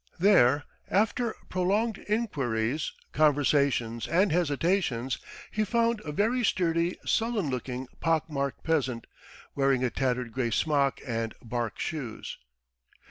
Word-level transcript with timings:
There, 0.17 0.63
after 0.89 1.35
prolonged 1.47 1.99
enquiries, 2.07 2.91
conversations, 3.11 4.07
and 4.07 4.31
hesitations, 4.31 5.19
he 5.51 5.63
found 5.63 5.99
a 6.03 6.11
very 6.11 6.43
sturdy, 6.43 6.97
sullen 7.05 7.51
looking 7.51 7.87
pock 7.99 8.27
marked 8.27 8.63
peasant, 8.63 9.05
wearing 9.53 9.83
a 9.83 9.91
tattered 9.91 10.31
grey 10.31 10.49
smock 10.49 11.01
and 11.05 11.35
bark 11.43 11.77
shoes. 11.79 12.39